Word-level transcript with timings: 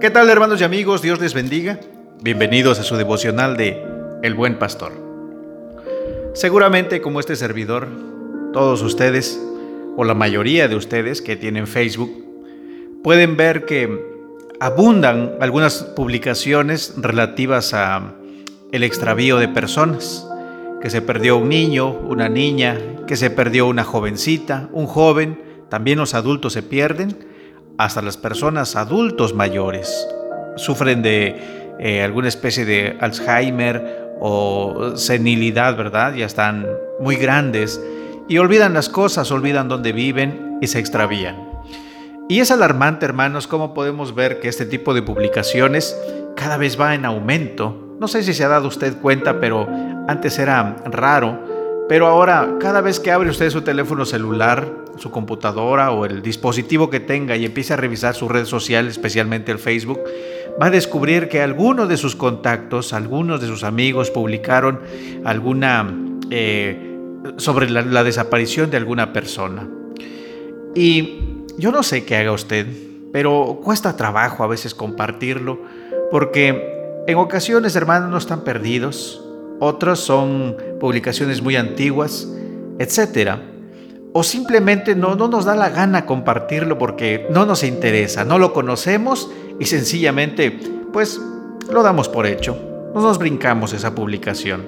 ¿Qué 0.00 0.10
tal 0.10 0.30
hermanos 0.30 0.60
y 0.60 0.64
amigos? 0.64 1.02
Dios 1.02 1.20
les 1.20 1.34
bendiga. 1.34 1.80
Bienvenidos 2.22 2.78
a 2.78 2.84
su 2.84 2.96
devocional 2.96 3.56
de 3.56 3.84
El 4.22 4.34
Buen 4.34 4.56
Pastor. 4.56 4.92
Seguramente 6.34 7.00
como 7.00 7.18
este 7.18 7.34
servidor, 7.34 7.88
todos 8.52 8.80
ustedes, 8.82 9.40
o 9.96 10.04
la 10.04 10.14
mayoría 10.14 10.68
de 10.68 10.76
ustedes 10.76 11.20
que 11.20 11.34
tienen 11.34 11.66
Facebook, 11.66 12.10
pueden 13.02 13.36
ver 13.36 13.64
que 13.64 13.88
abundan 14.60 15.34
algunas 15.40 15.82
publicaciones 15.82 16.94
relativas 16.96 17.74
a 17.74 18.14
el 18.70 18.84
extravío 18.84 19.38
de 19.38 19.48
personas, 19.48 20.24
que 20.80 20.90
se 20.90 21.02
perdió 21.02 21.38
un 21.38 21.48
niño, 21.48 21.90
una 21.90 22.28
niña, 22.28 22.78
que 23.08 23.16
se 23.16 23.30
perdió 23.30 23.66
una 23.66 23.82
jovencita, 23.82 24.68
un 24.72 24.86
joven, 24.86 25.47
también 25.68 25.98
los 25.98 26.14
adultos 26.14 26.52
se 26.52 26.62
pierden, 26.62 27.26
hasta 27.78 28.02
las 28.02 28.16
personas 28.16 28.74
adultos 28.76 29.34
mayores 29.34 30.08
sufren 30.56 31.02
de 31.02 31.76
eh, 31.78 32.02
alguna 32.02 32.28
especie 32.28 32.64
de 32.64 32.96
Alzheimer 33.00 34.08
o 34.20 34.96
senilidad, 34.96 35.76
¿verdad? 35.76 36.14
Ya 36.14 36.26
están 36.26 36.66
muy 37.00 37.16
grandes 37.16 37.80
y 38.28 38.38
olvidan 38.38 38.74
las 38.74 38.88
cosas, 38.88 39.30
olvidan 39.30 39.68
dónde 39.68 39.92
viven 39.92 40.58
y 40.60 40.66
se 40.66 40.80
extravían. 40.80 41.48
Y 42.28 42.40
es 42.40 42.50
alarmante, 42.50 43.06
hermanos, 43.06 43.46
cómo 43.46 43.72
podemos 43.72 44.14
ver 44.14 44.40
que 44.40 44.48
este 44.48 44.66
tipo 44.66 44.92
de 44.92 45.02
publicaciones 45.02 45.98
cada 46.36 46.58
vez 46.58 46.78
va 46.78 46.94
en 46.94 47.04
aumento. 47.04 47.96
No 47.98 48.06
sé 48.06 48.22
si 48.22 48.34
se 48.34 48.44
ha 48.44 48.48
dado 48.48 48.68
usted 48.68 48.98
cuenta, 49.00 49.40
pero 49.40 49.66
antes 50.08 50.38
era 50.38 50.76
raro 50.84 51.47
pero 51.88 52.06
ahora, 52.06 52.56
cada 52.60 52.82
vez 52.82 53.00
que 53.00 53.10
abre 53.10 53.30
usted 53.30 53.48
su 53.48 53.62
teléfono 53.62 54.04
celular, 54.04 54.84
su 54.98 55.10
computadora 55.10 55.90
o 55.90 56.04
el 56.04 56.20
dispositivo 56.20 56.90
que 56.90 57.00
tenga 57.00 57.36
y 57.36 57.46
empiece 57.46 57.72
a 57.72 57.76
revisar 57.76 58.14
su 58.14 58.28
red 58.28 58.44
social, 58.44 58.86
especialmente 58.88 59.52
el 59.52 59.58
Facebook, 59.58 60.00
va 60.60 60.66
a 60.66 60.70
descubrir 60.70 61.28
que 61.28 61.40
algunos 61.40 61.88
de 61.88 61.96
sus 61.96 62.14
contactos, 62.14 62.92
algunos 62.92 63.40
de 63.40 63.46
sus 63.46 63.64
amigos 63.64 64.10
publicaron 64.10 64.80
alguna 65.24 65.90
eh, 66.30 66.98
sobre 67.38 67.70
la, 67.70 67.82
la 67.82 68.04
desaparición 68.04 68.70
de 68.70 68.76
alguna 68.76 69.12
persona. 69.14 69.66
Y 70.74 71.20
yo 71.56 71.72
no 71.72 71.82
sé 71.82 72.04
qué 72.04 72.16
haga 72.16 72.32
usted, 72.32 72.66
pero 73.12 73.60
cuesta 73.64 73.96
trabajo 73.96 74.44
a 74.44 74.46
veces 74.46 74.74
compartirlo, 74.74 75.62
porque 76.10 77.02
en 77.06 77.16
ocasiones, 77.16 77.74
hermanos, 77.76 78.10
no 78.10 78.18
están 78.18 78.44
perdidos, 78.44 79.24
otros 79.60 80.00
son 80.00 80.56
publicaciones 80.80 81.42
muy 81.42 81.56
antiguas, 81.56 82.28
etc. 82.78 83.32
O 84.12 84.22
simplemente 84.22 84.94
no, 84.94 85.14
no 85.14 85.28
nos 85.28 85.44
da 85.44 85.54
la 85.54 85.70
gana 85.70 86.06
compartirlo 86.06 86.78
porque 86.78 87.26
no 87.30 87.46
nos 87.46 87.64
interesa, 87.64 88.24
no 88.24 88.38
lo 88.38 88.52
conocemos 88.52 89.30
y 89.58 89.66
sencillamente 89.66 90.50
pues 90.92 91.20
lo 91.70 91.82
damos 91.82 92.08
por 92.08 92.26
hecho, 92.26 92.56
no 92.94 93.00
nos 93.00 93.18
brincamos 93.18 93.72
esa 93.72 93.94
publicación. 93.94 94.64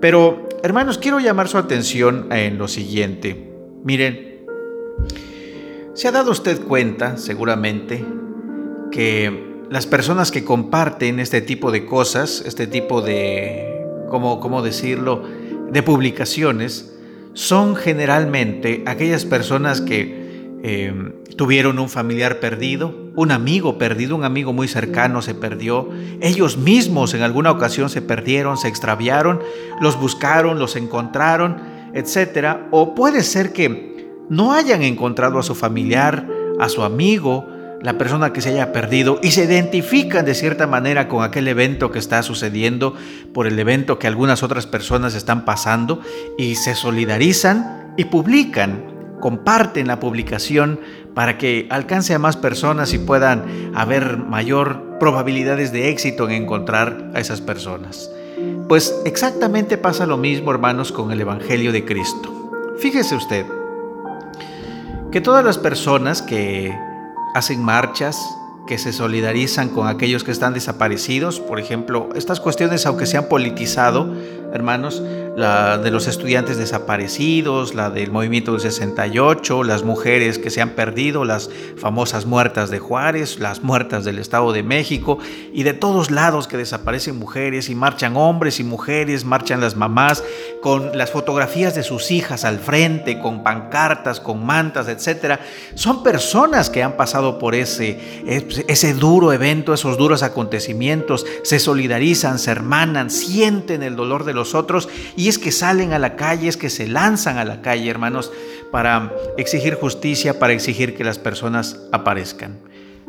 Pero 0.00 0.48
hermanos, 0.62 0.98
quiero 0.98 1.20
llamar 1.20 1.48
su 1.48 1.58
atención 1.58 2.26
en 2.32 2.58
lo 2.58 2.68
siguiente. 2.68 3.52
Miren, 3.84 4.46
se 5.94 6.08
ha 6.08 6.12
dado 6.12 6.30
usted 6.30 6.60
cuenta 6.62 7.16
seguramente 7.16 8.04
que 8.90 9.64
las 9.70 9.86
personas 9.86 10.30
que 10.30 10.44
comparten 10.44 11.20
este 11.20 11.40
tipo 11.40 11.70
de 11.72 11.86
cosas, 11.86 12.42
este 12.46 12.66
tipo 12.66 13.00
de 13.00 13.65
como, 14.08 14.62
decirlo, 14.62 15.22
de 15.70 15.82
publicaciones, 15.82 16.92
son 17.34 17.76
generalmente 17.76 18.82
aquellas 18.86 19.24
personas 19.24 19.80
que 19.80 20.58
eh, 20.62 21.12
tuvieron 21.36 21.78
un 21.78 21.88
familiar 21.88 22.40
perdido, 22.40 22.94
un 23.14 23.30
amigo 23.30 23.78
perdido, 23.78 24.16
un 24.16 24.24
amigo 24.24 24.52
muy 24.52 24.68
cercano 24.68 25.22
se 25.22 25.34
perdió, 25.34 25.90
ellos 26.20 26.56
mismos 26.56 27.14
en 27.14 27.22
alguna 27.22 27.50
ocasión 27.50 27.90
se 27.90 28.02
perdieron, 28.02 28.56
se 28.56 28.68
extraviaron, 28.68 29.40
los 29.80 29.98
buscaron, 30.00 30.58
los 30.58 30.76
encontraron, 30.76 31.60
etc. 31.94 32.68
O 32.70 32.94
puede 32.94 33.22
ser 33.22 33.52
que 33.52 34.08
no 34.28 34.52
hayan 34.52 34.82
encontrado 34.82 35.38
a 35.38 35.42
su 35.42 35.54
familiar, 35.54 36.28
a 36.58 36.68
su 36.68 36.82
amigo, 36.82 37.46
la 37.82 37.98
persona 37.98 38.32
que 38.32 38.40
se 38.40 38.50
haya 38.50 38.72
perdido 38.72 39.18
y 39.22 39.30
se 39.32 39.44
identifican 39.44 40.24
de 40.24 40.34
cierta 40.34 40.66
manera 40.66 41.08
con 41.08 41.22
aquel 41.22 41.48
evento 41.48 41.90
que 41.90 41.98
está 41.98 42.22
sucediendo, 42.22 42.94
por 43.32 43.46
el 43.46 43.58
evento 43.58 43.98
que 43.98 44.06
algunas 44.06 44.42
otras 44.42 44.66
personas 44.66 45.14
están 45.14 45.44
pasando 45.44 46.00
y 46.38 46.56
se 46.56 46.74
solidarizan 46.74 47.94
y 47.96 48.04
publican, 48.06 49.16
comparten 49.20 49.86
la 49.86 50.00
publicación 50.00 50.80
para 51.14 51.38
que 51.38 51.66
alcance 51.70 52.14
a 52.14 52.18
más 52.18 52.36
personas 52.36 52.92
y 52.92 52.98
puedan 52.98 53.72
haber 53.74 54.18
mayor 54.18 54.98
probabilidades 54.98 55.72
de 55.72 55.90
éxito 55.90 56.28
en 56.28 56.42
encontrar 56.42 57.10
a 57.14 57.20
esas 57.20 57.40
personas. 57.40 58.10
Pues 58.68 58.94
exactamente 59.04 59.78
pasa 59.78 60.06
lo 60.06 60.16
mismo, 60.16 60.50
hermanos, 60.50 60.92
con 60.92 61.12
el 61.12 61.20
Evangelio 61.20 61.72
de 61.72 61.84
Cristo. 61.84 62.50
Fíjese 62.78 63.14
usted 63.14 63.46
que 65.10 65.20
todas 65.20 65.44
las 65.44 65.56
personas 65.56 66.20
que 66.20 66.76
hacen 67.34 67.62
marchas, 67.62 68.16
que 68.66 68.78
se 68.78 68.92
solidarizan 68.92 69.68
con 69.68 69.88
aquellos 69.88 70.24
que 70.24 70.32
están 70.32 70.52
desaparecidos. 70.52 71.40
Por 71.40 71.60
ejemplo, 71.60 72.08
estas 72.14 72.40
cuestiones, 72.40 72.84
aunque 72.84 73.06
se 73.06 73.16
han 73.16 73.28
politizado, 73.28 74.12
hermanos, 74.56 75.02
la 75.36 75.78
de 75.78 75.90
los 75.90 76.08
estudiantes 76.08 76.58
desaparecidos, 76.58 77.74
la 77.74 77.90
del 77.90 78.10
movimiento 78.10 78.52
del 78.52 78.60
68, 78.60 79.62
las 79.62 79.84
mujeres 79.84 80.38
que 80.38 80.50
se 80.50 80.60
han 80.60 80.70
perdido, 80.70 81.24
las 81.24 81.48
famosas 81.76 82.26
muertas 82.26 82.70
de 82.70 82.78
Juárez, 82.78 83.38
las 83.38 83.62
muertas 83.62 84.04
del 84.04 84.18
Estado 84.18 84.52
de 84.52 84.62
México, 84.62 85.18
y 85.52 85.62
de 85.62 85.74
todos 85.74 86.10
lados 86.10 86.48
que 86.48 86.56
desaparecen 86.56 87.16
mujeres 87.16 87.68
y 87.68 87.74
marchan 87.74 88.16
hombres 88.16 88.58
y 88.58 88.64
mujeres, 88.64 89.24
marchan 89.24 89.60
las 89.60 89.76
mamás 89.76 90.24
con 90.60 90.98
las 90.98 91.10
fotografías 91.10 91.74
de 91.74 91.84
sus 91.84 92.10
hijas 92.10 92.44
al 92.44 92.58
frente, 92.58 93.20
con 93.20 93.44
pancartas, 93.44 94.18
con 94.18 94.44
mantas, 94.44 94.88
etc. 94.88 95.38
Son 95.74 96.02
personas 96.02 96.70
que 96.70 96.82
han 96.82 96.96
pasado 96.96 97.38
por 97.38 97.54
ese 97.54 98.00
ese 98.26 98.94
duro 98.94 99.32
evento, 99.32 99.72
esos 99.72 99.96
duros 99.96 100.22
acontecimientos, 100.22 101.26
se 101.42 101.58
solidarizan, 101.58 102.38
se 102.38 102.50
hermanan, 102.50 103.10
sienten 103.10 103.82
el 103.82 103.96
dolor 103.96 104.24
de 104.24 104.34
los 104.34 104.45
y 105.16 105.28
es 105.28 105.38
que 105.38 105.52
salen 105.52 105.92
a 105.92 105.98
la 105.98 106.16
calle, 106.16 106.48
es 106.48 106.56
que 106.56 106.70
se 106.70 106.86
lanzan 106.86 107.38
a 107.38 107.44
la 107.44 107.62
calle, 107.62 107.90
hermanos, 107.90 108.32
para 108.70 109.12
exigir 109.36 109.74
justicia, 109.74 110.38
para 110.38 110.52
exigir 110.52 110.96
que 110.96 111.04
las 111.04 111.18
personas 111.18 111.78
aparezcan. 111.92 112.58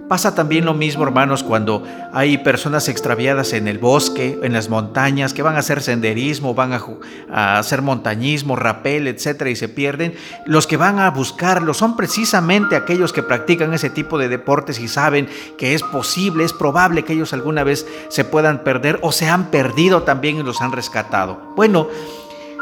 Pasa 0.08 0.34
también 0.36 0.64
lo 0.64 0.74
mismo, 0.74 1.04
hermanos, 1.04 1.44
cuando 1.44 1.84
hay 2.14 2.38
personas 2.38 2.88
extraviadas 2.88 3.52
en 3.52 3.68
el 3.68 3.78
bosque, 3.78 4.40
en 4.42 4.54
las 4.54 4.70
montañas, 4.70 5.34
que 5.34 5.42
van 5.42 5.58
a 5.58 5.60
hacer 5.60 5.82
senderismo, 5.82 6.54
van 6.54 6.72
a, 6.72 7.60
hacer 7.60 7.82
montañismo, 7.82 8.56
rapel, 8.56 9.08
etcétera, 9.08 9.50
y 9.50 9.58
se 9.58 9.68
pierden. 9.68 10.14
Los 10.46 10.66
que 10.66 10.78
van 10.78 11.00
a 11.00 11.12
buscarlo 11.12 11.74
son 11.74 11.98
precisamente 11.98 12.78
aquellos 12.78 13.12
que 13.12 13.22
practican 13.22 13.74
ese 13.74 13.90
tipo 13.90 14.18
de 14.18 14.30
deportes 14.30 14.80
y 14.80 14.88
saben 14.88 15.28
que 15.58 15.74
es 15.74 15.84
posible, 15.84 16.46
es 16.46 16.54
probable 16.54 17.04
que 17.04 17.12
ellos 17.12 17.34
alguna 17.34 17.66
vez 17.66 17.86
se 18.08 18.24
puedan 18.24 18.64
perder 18.64 19.00
o 19.02 19.12
se 19.12 19.28
han 19.28 19.52
perdido 19.52 20.04
también 20.04 20.38
y 20.38 20.44
los 20.44 20.62
han 20.62 20.72
rescatado. 20.72 21.54
Bueno, 21.58 21.90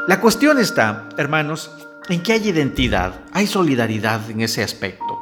la 0.07 0.19
cuestión 0.19 0.57
está, 0.57 1.09
hermanos, 1.15 1.69
en 2.09 2.23
que 2.23 2.33
hay 2.33 2.49
identidad, 2.49 3.21
hay 3.33 3.45
solidaridad 3.45 4.29
en 4.31 4.41
ese 4.41 4.63
aspecto. 4.63 5.14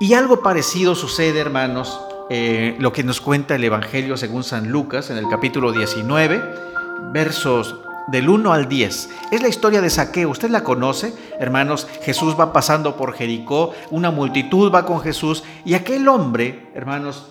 Y 0.00 0.14
algo 0.14 0.42
parecido 0.42 0.94
sucede, 0.94 1.40
hermanos, 1.40 2.00
eh, 2.30 2.76
lo 2.78 2.92
que 2.92 3.02
nos 3.02 3.20
cuenta 3.20 3.56
el 3.56 3.64
Evangelio 3.64 4.16
según 4.16 4.44
San 4.44 4.68
Lucas 4.68 5.10
en 5.10 5.16
el 5.16 5.28
capítulo 5.28 5.72
19, 5.72 6.40
versos 7.12 7.74
del 8.06 8.28
1 8.28 8.52
al 8.52 8.68
10. 8.68 9.10
Es 9.32 9.42
la 9.42 9.48
historia 9.48 9.80
de 9.80 9.90
Saqueo. 9.90 10.30
¿Usted 10.30 10.50
la 10.50 10.62
conoce? 10.62 11.12
Hermanos, 11.40 11.88
Jesús 12.02 12.38
va 12.38 12.52
pasando 12.52 12.96
por 12.96 13.12
Jericó, 13.14 13.72
una 13.90 14.12
multitud 14.12 14.72
va 14.72 14.86
con 14.86 15.00
Jesús 15.00 15.42
y 15.64 15.74
aquel 15.74 16.06
hombre, 16.06 16.70
hermanos, 16.76 17.26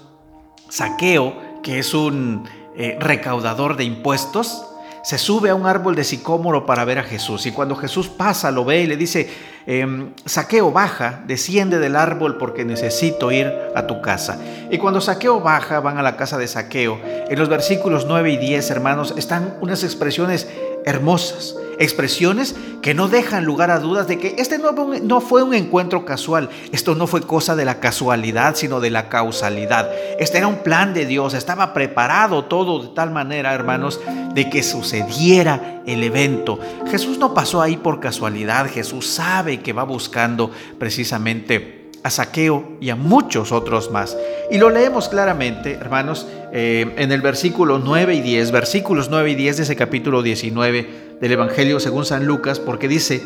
Saqueo, 0.68 1.62
que 1.64 1.80
es 1.80 1.94
un 1.94 2.50
eh, 2.76 2.98
recaudador 3.00 3.78
de 3.78 3.86
impuestos, 3.86 4.66
se 5.08 5.18
sube 5.18 5.50
a 5.50 5.56
un 5.56 5.66
árbol 5.66 5.96
de 5.96 6.04
sicómoro 6.04 6.66
para 6.66 6.84
ver 6.84 7.00
a 7.00 7.04
Jesús. 7.04 7.46
Y 7.46 7.54
cuando 7.54 7.78
Jesús 7.78 8.10
pasa, 8.10 8.52
lo 8.52 8.66
ve 8.66 8.82
y 8.82 8.88
le 8.88 8.98
dice, 8.98 9.30
em, 9.66 10.12
Saqueo 10.26 10.70
baja, 10.74 11.24
desciende 11.26 11.80
del 11.80 11.96
árbol 11.96 12.38
porque 12.38 12.66
necesito 12.66 13.32
ir 13.32 13.50
a 13.74 13.88
tu 13.88 14.02
casa. 14.02 14.38
Y 14.70 14.80
cuando 14.80 15.00
Saqueo 15.00 15.40
baja, 15.40 15.80
van 15.80 15.98
a 15.98 16.02
la 16.02 16.18
casa 16.18 16.38
de 16.38 16.46
Saqueo. 16.46 17.00
En 17.30 17.40
los 17.40 17.48
versículos 17.48 18.06
9 18.06 18.32
y 18.32 18.36
10, 18.36 18.70
hermanos, 18.70 19.14
están 19.16 19.56
unas 19.62 19.86
expresiones 19.86 20.50
hermosas 20.88 21.56
expresiones 21.80 22.56
que 22.82 22.94
no 22.94 23.08
dejan 23.08 23.46
lugar 23.46 23.72
a 23.72 23.80
dudas 23.80 24.08
de 24.08 24.18
que 24.18 24.36
este 24.38 24.58
no, 24.58 25.22
fue 25.22 25.44
un 25.44 25.54
encuentro 25.54 26.06
casual, 26.06 26.50
esto 26.72 26.96
no 26.96 27.08
fue 27.08 27.22
cosa 27.22 27.56
de 27.56 27.66
la 27.66 27.80
casualidad, 27.80 28.56
sino 28.56 28.80
de 28.80 28.90
la 28.90 29.10
causalidad. 29.10 29.92
Este 30.20 30.38
era 30.38 30.48
un 30.48 30.64
plan 30.64 30.94
de 30.94 31.06
Dios, 31.06 31.34
estaba 31.34 31.74
preparado 31.74 32.46
todo 32.46 32.82
de 32.82 32.90
tal 32.90 33.12
manera, 33.12 33.54
hermanos, 33.54 34.00
de 34.34 34.50
que 34.50 34.64
sucediera 34.64 35.82
el 35.86 36.04
evento. 36.04 36.60
Jesús 36.90 37.18
no 37.18 37.34
pasó 37.34 37.62
ahí 37.62 37.78
por 37.78 38.00
casualidad, 38.00 38.70
Jesús 38.70 39.08
sabe 39.08 39.62
que 39.62 39.74
va 39.74 39.84
buscando 39.84 40.52
precisamente 40.80 41.77
a 42.04 42.10
Saqueo 42.10 42.78
y 42.80 42.90
a 42.90 42.96
muchos 42.96 43.52
otros 43.52 43.92
más. 43.92 44.18
Y 44.50 44.58
lo 44.58 44.70
leemos 44.70 45.10
claramente, 45.10 45.74
hermanos, 45.74 46.28
eh, 46.54 46.94
en 46.98 47.12
el 47.12 47.22
versículo 47.22 47.80
9 47.80 48.16
y 48.16 48.22
10, 48.22 48.52
versículos 48.52 49.10
9 49.10 49.32
y 49.32 49.36
10 49.36 49.58
de 49.58 49.64
ese 49.64 49.76
capítulo 49.76 50.22
19 50.22 51.18
del 51.20 51.32
Evangelio 51.32 51.80
según 51.80 52.06
San 52.06 52.26
Lucas, 52.26 52.60
porque 52.60 52.88
dice, 52.88 53.22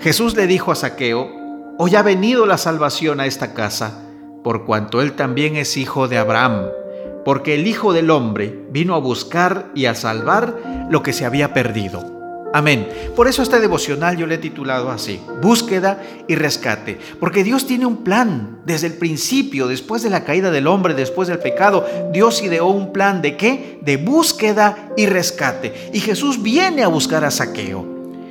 Jesús 0.00 0.34
le 0.34 0.46
dijo 0.46 0.72
a 0.72 0.74
Saqueo, 0.74 1.30
hoy 1.78 1.94
ha 1.94 2.02
venido 2.02 2.46
la 2.46 2.58
salvación 2.58 3.20
a 3.20 3.26
esta 3.26 3.54
casa, 3.54 4.02
por 4.42 4.64
cuanto 4.64 5.00
él 5.00 5.12
también 5.12 5.56
es 5.56 5.76
hijo 5.76 6.08
de 6.08 6.18
Abraham, 6.18 6.66
porque 7.24 7.54
el 7.54 7.66
Hijo 7.66 7.92
del 7.92 8.10
Hombre 8.10 8.66
vino 8.70 8.94
a 8.94 8.98
buscar 8.98 9.70
y 9.74 9.86
a 9.86 9.94
salvar 9.94 10.86
lo 10.90 11.02
que 11.02 11.14
se 11.14 11.24
había 11.24 11.54
perdido. 11.54 12.13
Amén. 12.54 12.88
Por 13.16 13.26
eso 13.26 13.42
este 13.42 13.58
devocional 13.58 14.16
yo 14.16 14.28
le 14.28 14.36
he 14.36 14.38
titulado 14.38 14.88
así, 14.92 15.20
búsqueda 15.42 16.00
y 16.28 16.36
rescate. 16.36 17.00
Porque 17.18 17.42
Dios 17.42 17.66
tiene 17.66 17.84
un 17.84 18.04
plan 18.04 18.60
desde 18.64 18.86
el 18.86 18.92
principio, 18.92 19.66
después 19.66 20.04
de 20.04 20.10
la 20.10 20.22
caída 20.22 20.52
del 20.52 20.68
hombre, 20.68 20.94
después 20.94 21.26
del 21.26 21.40
pecado. 21.40 21.84
Dios 22.12 22.40
ideó 22.44 22.66
un 22.66 22.92
plan 22.92 23.22
de 23.22 23.36
qué? 23.36 23.80
De 23.82 23.96
búsqueda 23.96 24.92
y 24.96 25.06
rescate. 25.06 25.90
Y 25.92 25.98
Jesús 25.98 26.44
viene 26.44 26.84
a 26.84 26.88
buscar 26.88 27.24
a 27.24 27.32
Saqueo. 27.32 27.84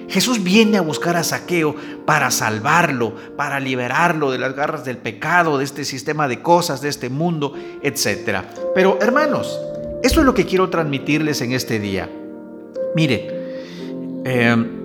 Jesús 0.07 0.41
viene 0.41 0.77
a 0.77 0.81
buscar 0.81 1.17
a 1.17 1.25
Saqueo 1.25 1.75
para 2.05 2.31
salvarlo, 2.31 3.17
para 3.35 3.59
liberarlo 3.59 4.31
de 4.31 4.37
las 4.37 4.55
garras 4.55 4.85
del 4.85 4.99
pecado, 4.99 5.57
de 5.57 5.65
este 5.65 5.83
sistema 5.83 6.29
de 6.29 6.41
cosas, 6.41 6.79
de 6.79 6.87
este 6.87 7.09
mundo, 7.09 7.55
etc. 7.81 8.37
Pero 8.73 8.99
hermanos, 9.01 9.59
esto 10.01 10.21
es 10.21 10.25
lo 10.25 10.33
que 10.33 10.45
quiero 10.45 10.69
transmitirles 10.69 11.41
en 11.41 11.51
este 11.51 11.77
día. 11.77 12.09
Mire, 12.95 13.42
Em, 14.25 14.83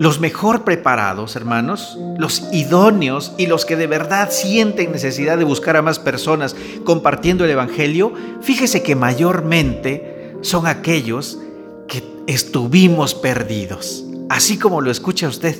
los 0.00 0.18
mejor 0.18 0.64
preparados, 0.64 1.36
hermanos, 1.36 1.98
los 2.16 2.48
idóneos 2.52 3.32
y 3.36 3.46
los 3.46 3.66
que 3.66 3.76
de 3.76 3.86
verdad 3.86 4.30
sienten 4.30 4.92
necesidad 4.92 5.36
de 5.36 5.44
buscar 5.44 5.76
a 5.76 5.82
más 5.82 5.98
personas 5.98 6.56
compartiendo 6.84 7.44
el 7.44 7.50
Evangelio, 7.50 8.14
fíjese 8.40 8.82
que 8.82 8.96
mayormente 8.96 10.36
son 10.40 10.66
aquellos 10.66 11.38
que 11.86 12.02
estuvimos 12.26 13.14
perdidos, 13.14 14.06
así 14.30 14.58
como 14.58 14.80
lo 14.80 14.90
escucha 14.90 15.28
usted. 15.28 15.56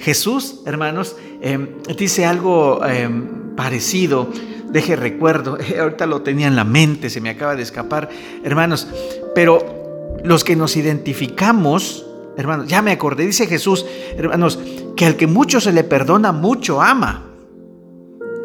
Jesús, 0.00 0.62
hermanos, 0.64 1.16
em, 1.42 1.68
dice 1.98 2.24
algo 2.24 2.82
em, 2.82 3.54
parecido. 3.56 4.30
Deje 4.70 4.96
recuerdo, 4.96 5.58
ahorita 5.78 6.06
lo 6.06 6.22
tenía 6.22 6.46
en 6.46 6.56
la 6.56 6.64
mente, 6.64 7.10
se 7.10 7.20
me 7.20 7.28
acaba 7.28 7.56
de 7.56 7.62
escapar, 7.62 8.08
hermanos, 8.42 8.88
pero 9.34 10.18
los 10.24 10.44
que 10.44 10.56
nos 10.56 10.78
identificamos 10.78 12.05
Hermanos, 12.36 12.68
ya 12.68 12.82
me 12.82 12.92
acordé, 12.92 13.26
dice 13.26 13.46
Jesús, 13.46 13.86
hermanos, 14.16 14.58
que 14.94 15.06
al 15.06 15.16
que 15.16 15.26
mucho 15.26 15.60
se 15.60 15.72
le 15.72 15.84
perdona, 15.84 16.32
mucho 16.32 16.82
ama. 16.82 17.22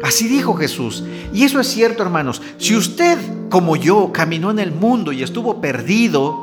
Así 0.02 0.28
dijo 0.28 0.54
Jesús. 0.54 1.04
Y 1.32 1.44
eso 1.44 1.60
es 1.60 1.68
cierto, 1.68 2.02
hermanos. 2.02 2.42
Si 2.58 2.74
usted, 2.74 3.18
como 3.50 3.76
yo, 3.76 4.10
caminó 4.12 4.50
en 4.50 4.58
el 4.58 4.72
mundo 4.72 5.12
y 5.12 5.22
estuvo 5.22 5.60
perdido, 5.60 6.41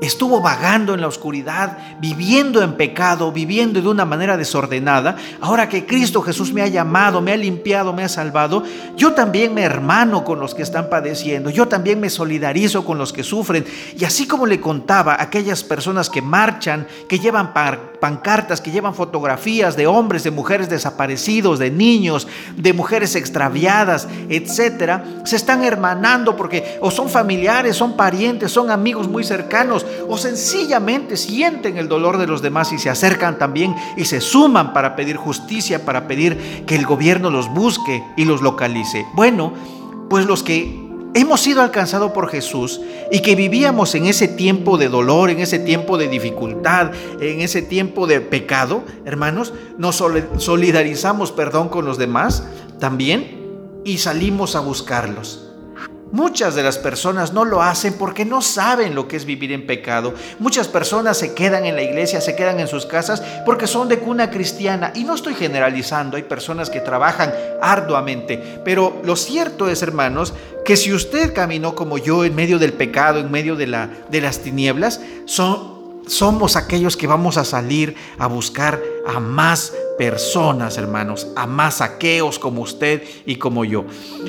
estuvo 0.00 0.40
vagando 0.40 0.94
en 0.94 1.00
la 1.00 1.08
oscuridad, 1.08 1.78
viviendo 2.00 2.62
en 2.62 2.74
pecado, 2.74 3.32
viviendo 3.32 3.80
de 3.80 3.88
una 3.88 4.04
manera 4.04 4.36
desordenada, 4.36 5.16
ahora 5.40 5.68
que 5.68 5.86
Cristo 5.86 6.22
Jesús 6.22 6.52
me 6.52 6.62
ha 6.62 6.68
llamado, 6.68 7.20
me 7.20 7.32
ha 7.32 7.36
limpiado, 7.36 7.92
me 7.92 8.04
ha 8.04 8.08
salvado, 8.08 8.62
yo 8.96 9.12
también 9.12 9.54
me 9.54 9.62
hermano 9.62 10.24
con 10.24 10.40
los 10.40 10.54
que 10.54 10.62
están 10.62 10.88
padeciendo, 10.88 11.50
yo 11.50 11.68
también 11.68 12.00
me 12.00 12.10
solidarizo 12.10 12.84
con 12.84 12.98
los 12.98 13.12
que 13.12 13.24
sufren. 13.24 13.64
Y 13.96 14.04
así 14.04 14.26
como 14.26 14.46
le 14.46 14.60
contaba 14.60 15.14
a 15.14 15.22
aquellas 15.22 15.64
personas 15.64 16.10
que 16.10 16.22
marchan, 16.22 16.86
que 17.08 17.18
llevan 17.18 17.52
pancartas, 17.52 18.60
que 18.60 18.70
llevan 18.70 18.94
fotografías 18.94 19.76
de 19.76 19.86
hombres, 19.86 20.24
de 20.24 20.30
mujeres 20.30 20.68
desaparecidos, 20.68 21.58
de 21.58 21.70
niños, 21.70 22.28
de 22.56 22.72
mujeres 22.72 23.16
extraviadas, 23.16 24.08
etcétera, 24.28 25.04
se 25.24 25.36
están 25.36 25.64
hermanando 25.64 26.36
porque 26.36 26.78
o 26.80 26.90
son 26.90 27.08
familiares, 27.08 27.76
son 27.76 27.96
parientes, 27.96 28.52
son 28.52 28.70
amigos 28.70 29.08
muy 29.08 29.24
cercanos, 29.24 29.86
o 30.08 30.18
sencillamente 30.18 31.16
sienten 31.16 31.78
el 31.78 31.88
dolor 31.88 32.18
de 32.18 32.26
los 32.26 32.42
demás 32.42 32.72
y 32.72 32.78
se 32.78 32.90
acercan 32.90 33.38
también 33.38 33.74
y 33.96 34.04
se 34.04 34.20
suman 34.20 34.72
para 34.72 34.96
pedir 34.96 35.16
justicia, 35.16 35.84
para 35.84 36.06
pedir 36.06 36.64
que 36.66 36.76
el 36.76 36.86
gobierno 36.86 37.30
los 37.30 37.48
busque 37.48 38.02
y 38.16 38.24
los 38.24 38.42
localice. 38.42 39.06
Bueno, 39.14 39.52
pues 40.08 40.26
los 40.26 40.42
que 40.42 40.88
hemos 41.14 41.40
sido 41.40 41.62
alcanzados 41.62 42.12
por 42.12 42.28
Jesús 42.28 42.80
y 43.10 43.20
que 43.20 43.34
vivíamos 43.34 43.94
en 43.94 44.06
ese 44.06 44.28
tiempo 44.28 44.78
de 44.78 44.88
dolor, 44.88 45.30
en 45.30 45.40
ese 45.40 45.58
tiempo 45.58 45.98
de 45.98 46.08
dificultad, 46.08 46.92
en 47.20 47.40
ese 47.40 47.62
tiempo 47.62 48.06
de 48.06 48.20
pecado, 48.20 48.84
hermanos, 49.04 49.52
nos 49.78 49.96
solidarizamos, 49.96 51.32
perdón, 51.32 51.68
con 51.68 51.84
los 51.84 51.98
demás 51.98 52.44
también 52.78 53.82
y 53.84 53.98
salimos 53.98 54.54
a 54.56 54.60
buscarlos. 54.60 55.47
Muchas 56.10 56.54
de 56.54 56.62
las 56.62 56.78
personas 56.78 57.32
no 57.32 57.44
lo 57.44 57.62
hacen 57.62 57.94
porque 57.94 58.24
no 58.24 58.40
saben 58.40 58.94
lo 58.94 59.08
que 59.08 59.16
es 59.16 59.24
vivir 59.24 59.52
en 59.52 59.66
pecado. 59.66 60.14
Muchas 60.38 60.66
personas 60.66 61.18
se 61.18 61.34
quedan 61.34 61.66
en 61.66 61.76
la 61.76 61.82
iglesia, 61.82 62.20
se 62.20 62.34
quedan 62.34 62.60
en 62.60 62.68
sus 62.68 62.86
casas 62.86 63.22
porque 63.44 63.66
son 63.66 63.88
de 63.88 63.98
cuna 63.98 64.30
cristiana. 64.30 64.92
Y 64.94 65.04
no 65.04 65.14
estoy 65.14 65.34
generalizando, 65.34 66.16
hay 66.16 66.22
personas 66.22 66.70
que 66.70 66.80
trabajan 66.80 67.32
arduamente. 67.60 68.60
Pero 68.64 69.00
lo 69.04 69.16
cierto 69.16 69.68
es, 69.68 69.82
hermanos, 69.82 70.32
que 70.64 70.76
si 70.76 70.92
usted 70.92 71.34
caminó 71.34 71.74
como 71.74 71.98
yo 71.98 72.24
en 72.24 72.34
medio 72.34 72.58
del 72.58 72.72
pecado, 72.72 73.20
en 73.20 73.30
medio 73.30 73.56
de, 73.56 73.88
de 74.10 74.20
las 74.20 74.38
tinieblas, 74.38 75.00
son, 75.26 75.77
somos 76.08 76.56
aquellos 76.56 76.96
que 76.96 77.06
vamos 77.06 77.36
a 77.36 77.44
salir 77.44 77.94
a 78.18 78.26
buscar 78.26 78.82
a 79.06 79.20
más 79.20 79.72
personas, 79.96 80.78
hermanos, 80.78 81.28
a 81.36 81.46
más 81.46 81.76
saqueos 81.76 82.38
como 82.38 82.62
usted 82.62 83.02
y 83.26 83.36
como 83.36 83.64
yo. 83.64 83.84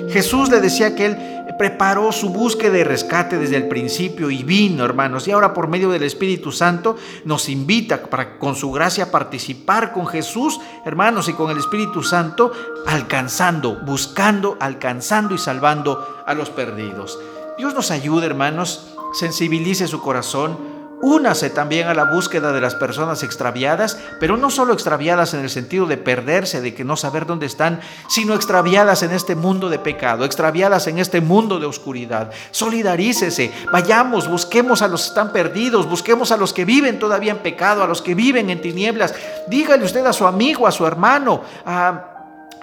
Jesús 0.09 0.49
le 0.49 0.61
decía 0.61 0.95
que 0.95 1.05
él 1.05 1.17
preparó 1.57 2.11
su 2.11 2.29
búsqueda 2.29 2.71
de 2.71 2.83
rescate 2.83 3.37
desde 3.37 3.57
el 3.57 3.67
principio 3.67 4.31
y 4.31 4.43
vino, 4.43 4.85
hermanos, 4.85 5.27
y 5.27 5.31
ahora 5.31 5.53
por 5.53 5.67
medio 5.67 5.89
del 5.89 6.03
Espíritu 6.03 6.51
Santo 6.51 6.95
nos 7.25 7.49
invita 7.49 8.03
para 8.03 8.39
con 8.39 8.55
su 8.55 8.71
gracia 8.71 9.11
participar 9.11 9.91
con 9.91 10.07
Jesús, 10.07 10.59
hermanos, 10.85 11.27
y 11.27 11.33
con 11.33 11.51
el 11.51 11.57
Espíritu 11.57 12.01
Santo, 12.01 12.51
alcanzando, 12.87 13.75
buscando, 13.85 14.57
alcanzando 14.59 15.35
y 15.35 15.37
salvando 15.37 16.23
a 16.25 16.33
los 16.33 16.49
perdidos. 16.49 17.19
Dios 17.57 17.73
nos 17.73 17.91
ayude, 17.91 18.25
hermanos, 18.25 18.95
sensibilice 19.13 19.87
su 19.87 20.01
corazón 20.01 20.78
Únase 21.01 21.49
también 21.49 21.87
a 21.87 21.93
la 21.93 22.05
búsqueda 22.05 22.51
de 22.51 22.59
las 22.59 22.75
personas 22.75 23.23
extraviadas, 23.23 23.97
pero 24.19 24.35
no 24.35 24.49
solo 24.49 24.73
extraviadas 24.73 25.33
en 25.33 25.41
el 25.41 25.49
sentido 25.49 25.85
de 25.85 25.97
perderse, 25.97 26.59
de 26.59 26.73
que 26.73 26.83
no 26.83 26.97
saber 26.97 27.25
dónde 27.25 27.45
están, 27.45 27.79
sino 28.09 28.33
extraviadas 28.33 29.01
en 29.03 29.11
este 29.11 29.35
mundo 29.35 29.69
de 29.69 29.79
pecado, 29.79 30.25
extraviadas 30.25 30.87
en 30.87 30.99
este 30.99 31.21
mundo 31.21 31.59
de 31.59 31.67
oscuridad. 31.67 32.31
Solidarícese, 32.51 33.51
vayamos, 33.71 34.27
busquemos 34.27 34.81
a 34.81 34.89
los 34.89 35.03
que 35.03 35.07
están 35.07 35.31
perdidos, 35.31 35.87
busquemos 35.87 36.31
a 36.33 36.37
los 36.37 36.51
que 36.51 36.65
viven 36.65 36.99
todavía 36.99 37.31
en 37.31 37.39
pecado, 37.39 37.81
a 37.81 37.87
los 37.87 38.01
que 38.01 38.13
viven 38.13 38.49
en 38.49 38.61
tinieblas. 38.61 39.13
Dígale 39.47 39.85
usted 39.85 40.05
a 40.05 40.13
su 40.13 40.27
amigo, 40.27 40.67
a 40.67 40.71
su 40.71 40.85
hermano, 40.85 41.41
a 41.65 42.15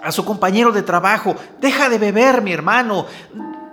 a 0.03 0.11
su 0.11 0.23
compañero 0.23 0.71
de 0.71 0.83
trabajo, 0.83 1.35
deja 1.59 1.89
de 1.89 1.97
beber, 1.97 2.41
mi 2.41 2.53
hermano, 2.53 3.07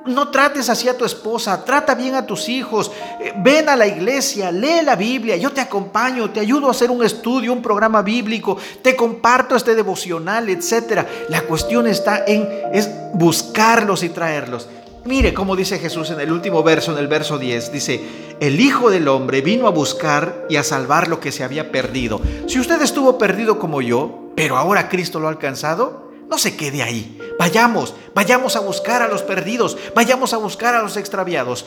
no 0.07 0.29
trates 0.29 0.69
así 0.69 0.89
a 0.89 0.97
tu 0.97 1.05
esposa, 1.05 1.65
trata 1.65 1.95
bien 1.95 2.15
a 2.15 2.27
tus 2.27 2.49
hijos, 2.49 2.91
eh, 3.21 3.33
ven 3.37 3.69
a 3.69 3.77
la 3.77 3.87
iglesia, 3.87 4.51
lee 4.51 4.83
la 4.83 4.97
Biblia, 4.97 5.37
yo 5.37 5.51
te 5.51 5.61
acompaño, 5.61 6.31
te 6.31 6.41
ayudo 6.41 6.69
a 6.69 6.73
hacer 6.73 6.91
un 6.91 7.05
estudio, 7.05 7.53
un 7.53 7.63
programa 7.63 8.03
bíblico, 8.03 8.57
te 8.83 8.95
comparto 8.97 9.57
este 9.57 9.75
devocional, 9.75 10.49
etc. 10.49 11.07
La 11.29 11.43
cuestión 11.43 11.87
está 11.87 12.25
en 12.27 12.49
es 12.73 12.91
buscarlos 13.15 14.03
y 14.03 14.11
traerlos. 14.11 14.69
Mire 15.05 15.35
cómo 15.35 15.55
dice 15.55 15.79
Jesús 15.79 16.11
en 16.11 16.21
el 16.21 16.33
último 16.33 16.63
verso, 16.63 16.93
en 16.93 16.99
el 16.99 17.09
verso 17.09 17.39
10, 17.39 17.73
dice, 17.73 18.01
el 18.41 18.59
Hijo 18.59 18.91
del 18.91 19.07
Hombre 19.09 19.43
vino 19.43 19.67
a 19.67 19.71
buscar 19.71 20.47
y 20.49 20.57
a 20.57 20.63
salvar 20.63 21.09
lo 21.09 21.21
que 21.21 21.31
se 21.31 21.45
había 21.45 21.71
perdido. 21.71 22.23
Si 22.47 22.59
usted 22.59 22.81
estuvo 22.81 23.19
perdido 23.19 23.59
como 23.59 23.83
yo, 23.83 24.31
pero 24.35 24.57
ahora 24.57 24.89
Cristo 24.89 25.21
lo 25.21 25.27
ha 25.27 25.31
alcanzado, 25.31 26.11
no 26.35 26.39
se 26.39 26.57
quede 26.57 26.83
ahí. 26.83 27.17
Vayamos, 27.39 27.95
vayamos 28.13 28.57
a 28.57 28.61
buscar 28.61 29.03
a 29.03 29.07
los 29.07 29.23
perdidos, 29.23 29.79
vayamos 29.95 30.33
a 30.33 30.37
buscar 30.37 30.75
a 30.75 30.83
los 30.83 30.97
extraviados. 30.97 31.65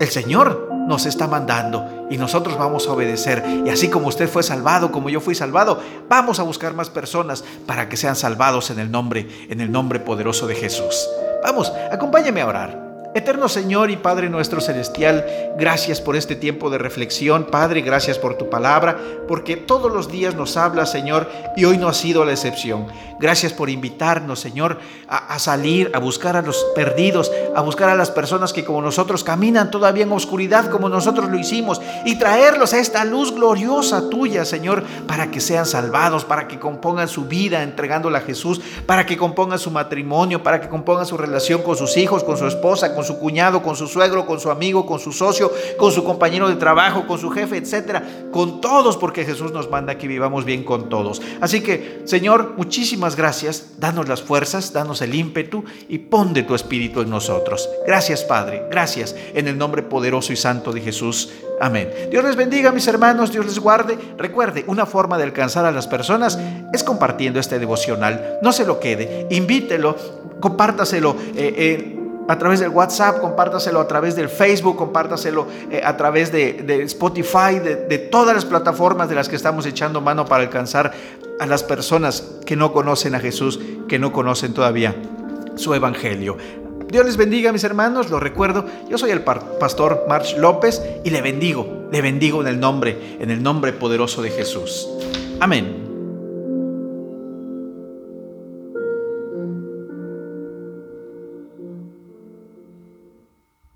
El 0.00 0.08
Señor 0.08 0.68
nos 0.88 1.06
está 1.06 1.28
mandando 1.28 2.08
y 2.10 2.16
nosotros 2.16 2.58
vamos 2.58 2.88
a 2.88 2.92
obedecer. 2.92 3.44
Y 3.64 3.70
así 3.70 3.88
como 3.88 4.08
usted 4.08 4.28
fue 4.28 4.42
salvado, 4.42 4.90
como 4.90 5.10
yo 5.10 5.20
fui 5.20 5.36
salvado, 5.36 5.80
vamos 6.08 6.40
a 6.40 6.42
buscar 6.42 6.74
más 6.74 6.90
personas 6.90 7.44
para 7.66 7.88
que 7.88 7.96
sean 7.96 8.16
salvados 8.16 8.70
en 8.70 8.80
el 8.80 8.90
nombre, 8.90 9.28
en 9.48 9.60
el 9.60 9.70
nombre 9.70 10.00
poderoso 10.00 10.48
de 10.48 10.56
Jesús. 10.56 11.08
Vamos, 11.44 11.72
acompáñame 11.92 12.40
a 12.40 12.46
orar. 12.48 12.89
Eterno 13.12 13.48
Señor 13.48 13.90
y 13.90 13.96
Padre 13.96 14.30
nuestro 14.30 14.60
celestial, 14.60 15.26
gracias 15.58 16.00
por 16.00 16.14
este 16.14 16.36
tiempo 16.36 16.70
de 16.70 16.78
reflexión, 16.78 17.48
Padre, 17.50 17.80
gracias 17.80 18.18
por 18.18 18.38
tu 18.38 18.48
palabra, 18.48 18.98
porque 19.26 19.56
todos 19.56 19.92
los 19.92 20.08
días 20.12 20.36
nos 20.36 20.56
habla, 20.56 20.86
Señor, 20.86 21.28
y 21.56 21.64
hoy 21.64 21.76
no 21.76 21.88
ha 21.88 21.94
sido 21.94 22.24
la 22.24 22.30
excepción. 22.30 22.86
Gracias 23.18 23.52
por 23.52 23.68
invitarnos, 23.68 24.38
Señor, 24.38 24.78
a, 25.08 25.34
a, 25.34 25.40
salir, 25.40 25.90
a 25.92 25.98
buscar 25.98 26.36
a 26.36 26.42
los 26.42 26.64
perdidos, 26.76 27.32
a 27.56 27.60
buscar 27.62 27.90
a 27.90 27.96
las 27.96 28.12
personas 28.12 28.52
que 28.52 28.64
como 28.64 28.80
nosotros 28.80 29.24
caminan 29.24 29.72
todavía 29.72 30.04
en 30.04 30.12
oscuridad, 30.12 30.70
como 30.70 30.88
nosotros 30.88 31.28
lo 31.28 31.36
hicimos, 31.36 31.82
y 32.06 32.16
traerlos 32.16 32.72
a 32.74 32.78
esta 32.78 33.04
luz 33.04 33.34
gloriosa 33.34 34.08
tuya, 34.08 34.44
Señor, 34.44 34.84
para 35.08 35.32
que 35.32 35.40
sean 35.40 35.66
salvados, 35.66 36.24
para 36.24 36.46
que 36.46 36.60
compongan 36.60 37.08
su 37.08 37.24
vida 37.24 37.64
entregándola 37.64 38.18
a 38.18 38.22
Jesús, 38.22 38.60
para 38.86 39.04
que 39.04 39.16
compongan 39.16 39.58
su 39.58 39.72
matrimonio, 39.72 40.44
para 40.44 40.60
que 40.60 40.68
compongan 40.68 41.06
su 41.06 41.16
relación 41.16 41.62
con 41.62 41.76
sus 41.76 41.96
hijos, 41.96 42.22
con 42.22 42.36
su 42.36 42.46
esposa, 42.46 42.94
con 43.00 43.06
su 43.06 43.18
cuñado, 43.18 43.62
con 43.62 43.76
su 43.76 43.86
suegro, 43.86 44.26
con 44.26 44.40
su 44.40 44.50
amigo, 44.50 44.84
con 44.84 45.00
su 45.00 45.10
socio, 45.10 45.50
con 45.78 45.90
su 45.90 46.04
compañero 46.04 46.50
de 46.50 46.56
trabajo, 46.56 47.06
con 47.06 47.18
su 47.18 47.30
jefe, 47.30 47.56
etcétera, 47.56 48.26
con 48.30 48.60
todos, 48.60 48.98
porque 48.98 49.24
Jesús 49.24 49.52
nos 49.52 49.70
manda 49.70 49.96
que 49.96 50.06
vivamos 50.06 50.44
bien 50.44 50.64
con 50.64 50.90
todos. 50.90 51.22
Así 51.40 51.62
que, 51.62 52.02
Señor, 52.04 52.52
muchísimas 52.58 53.16
gracias. 53.16 53.78
Danos 53.78 54.06
las 54.06 54.20
fuerzas, 54.20 54.74
danos 54.74 55.00
el 55.00 55.14
ímpetu 55.14 55.64
y 55.88 55.96
pon 55.96 56.34
de 56.34 56.42
tu 56.42 56.54
espíritu 56.54 57.00
en 57.00 57.08
nosotros. 57.08 57.70
Gracias, 57.86 58.22
Padre. 58.22 58.64
Gracias 58.70 59.16
en 59.32 59.48
el 59.48 59.56
nombre 59.56 59.82
poderoso 59.82 60.34
y 60.34 60.36
santo 60.36 60.70
de 60.70 60.82
Jesús. 60.82 61.30
Amén. 61.58 61.90
Dios 62.10 62.22
les 62.22 62.36
bendiga, 62.36 62.70
mis 62.70 62.86
hermanos. 62.86 63.32
Dios 63.32 63.46
les 63.46 63.58
guarde. 63.58 63.96
Recuerde, 64.18 64.64
una 64.66 64.84
forma 64.84 65.16
de 65.16 65.24
alcanzar 65.24 65.64
a 65.64 65.72
las 65.72 65.86
personas 65.86 66.38
es 66.74 66.84
compartiendo 66.84 67.40
este 67.40 67.58
devocional. 67.58 68.40
No 68.42 68.52
se 68.52 68.66
lo 68.66 68.78
quede. 68.78 69.26
Invítelo, 69.30 69.96
compártaselo. 70.40 71.16
Eh, 71.34 71.54
eh, 71.56 71.99
a 72.30 72.38
través 72.38 72.60
del 72.60 72.68
WhatsApp, 72.68 73.20
compártaselo 73.20 73.80
a 73.80 73.88
través 73.88 74.14
del 74.14 74.28
Facebook, 74.28 74.76
compártaselo 74.76 75.48
eh, 75.68 75.82
a 75.84 75.96
través 75.96 76.30
de, 76.30 76.82
Spotify, 76.84 77.58
de, 77.60 77.74
de, 77.74 77.98
todas 77.98 78.36
las 78.36 78.44
plataformas 78.44 79.08
de 79.08 79.16
las 79.16 79.28
que 79.28 79.34
estamos 79.34 79.66
echando 79.66 80.00
mano 80.00 80.26
para 80.26 80.44
alcanzar 80.44 80.92
a 81.40 81.46
las 81.46 81.64
personas 81.64 82.22
que 82.46 82.54
no 82.54 82.72
conocen 82.72 83.16
a 83.16 83.18
Jesús, 83.18 83.58
que 83.88 83.98
no 83.98 84.12
conocen 84.12 84.54
todavía 84.54 84.94
su 85.56 85.74
evangelio. 85.74 86.36
Dios 86.88 87.04
les 87.04 87.16
bendiga, 87.16 87.50
mis 87.50 87.64
hermanos. 87.64 88.10
Lo 88.10 88.20
recuerdo, 88.20 88.64
yo 88.88 88.96
soy 88.96 89.10
el 89.10 89.22
pastor 89.22 90.04
March 90.08 90.36
López 90.36 90.80
y 91.02 91.10
le 91.10 91.22
bendigo, 91.22 91.88
le 91.90 92.00
bendigo 92.00 92.42
en 92.42 92.46
el 92.46 92.60
nombre, 92.60 93.16
en 93.18 93.32
el 93.32 93.42
nombre 93.42 93.72
poderoso 93.72 94.22
de 94.22 94.30
Jesús. 94.30 94.88
Amén. 95.40 95.89